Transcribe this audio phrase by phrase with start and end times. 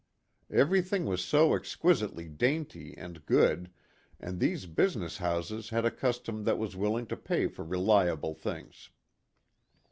[0.49, 3.71] Everything was so exquisitely dainty and good,
[4.19, 8.89] and these business houses had a custom that was willing to pay for reliable things.